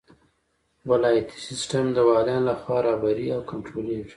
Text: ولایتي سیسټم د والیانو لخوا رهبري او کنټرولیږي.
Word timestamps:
ولایتي 0.89 1.37
سیسټم 1.47 1.85
د 1.93 1.97
والیانو 2.09 2.47
لخوا 2.49 2.77
رهبري 2.87 3.27
او 3.35 3.41
کنټرولیږي. 3.51 4.09